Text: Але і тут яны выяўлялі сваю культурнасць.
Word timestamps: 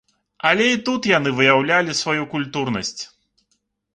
Але 0.51 0.65
і 0.75 0.79
тут 0.87 1.01
яны 1.17 1.33
выяўлялі 1.41 1.95
сваю 2.01 2.23
культурнасць. 2.33 3.01